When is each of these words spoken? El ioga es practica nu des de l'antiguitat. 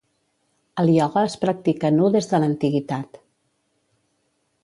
El 0.83 0.87
ioga 0.93 1.25
es 1.31 1.35
practica 1.43 1.91
nu 1.99 2.09
des 2.17 2.31
de 2.33 2.41
l'antiguitat. 2.43 3.23